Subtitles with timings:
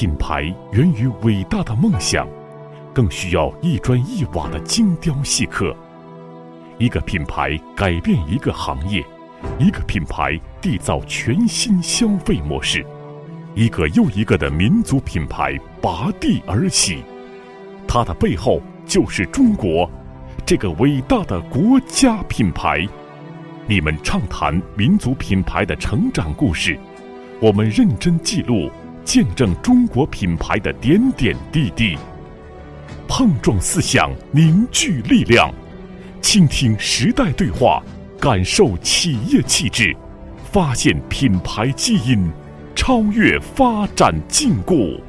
[0.00, 2.26] 品牌源于伟大的梦想，
[2.94, 5.76] 更需要一砖一瓦的精雕细刻。
[6.78, 9.04] 一个品牌改变一个行业，
[9.58, 12.82] 一个品牌缔造全新消费模式，
[13.54, 17.04] 一个又一个的民族品牌拔地而起。
[17.86, 19.86] 它的背后就是中国，
[20.46, 22.88] 这个伟大的国家品牌。
[23.66, 26.80] 你们畅谈民族品牌的成长故事，
[27.38, 28.70] 我们认真记录。
[29.04, 31.96] 见证中国品牌的点点滴滴，
[33.08, 35.52] 碰撞思想，凝聚力量，
[36.20, 37.82] 倾听时代对话，
[38.20, 39.96] 感受企业气质，
[40.52, 42.30] 发现品牌基因，
[42.76, 45.00] 超越发展禁锢。